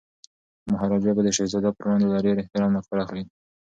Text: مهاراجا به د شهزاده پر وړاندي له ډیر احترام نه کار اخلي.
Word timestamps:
مهاراجا 0.71 1.11
به 1.15 1.21
د 1.25 1.29
شهزاده 1.37 1.69
پر 1.75 1.83
وړاندي 1.85 2.07
له 2.13 2.17
ډیر 2.25 2.35
احترام 2.39 2.71
نه 2.77 2.81
کار 2.87 2.97
اخلي. 3.03 3.23